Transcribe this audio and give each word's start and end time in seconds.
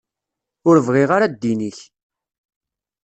Ur 0.69 0.77
bɣiɣ 0.85 1.09
ara 1.15 1.31
ddin-ik. 1.33 1.79